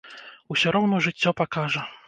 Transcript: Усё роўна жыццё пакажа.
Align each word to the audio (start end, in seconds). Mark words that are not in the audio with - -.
Усё 0.55 0.73
роўна 0.77 1.03
жыццё 1.09 1.37
пакажа. 1.45 1.89